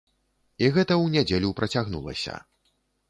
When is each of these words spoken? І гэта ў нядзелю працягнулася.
І 0.63 0.69
гэта 0.77 0.93
ў 0.97 1.05
нядзелю 1.17 1.53
працягнулася. 1.59 2.39